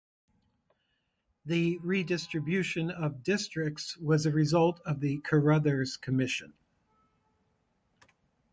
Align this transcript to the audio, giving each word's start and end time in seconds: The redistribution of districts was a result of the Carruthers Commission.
The 1.45 1.77
redistribution 1.83 2.89
of 2.89 3.21
districts 3.21 3.95
was 3.97 4.25
a 4.25 4.31
result 4.31 4.79
of 4.79 4.99
the 4.99 5.19
Carruthers 5.19 5.95
Commission. 5.95 6.53